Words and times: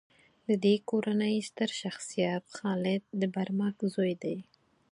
د 0.47 0.49
دې 0.63 0.75
کورنۍ 0.89 1.35
ستر 1.49 1.69
شخصیت 1.81 2.43
خالد 2.57 3.01
د 3.19 3.21
برمک 3.35 3.75
زوی 3.93 4.13
دی. 4.23 4.37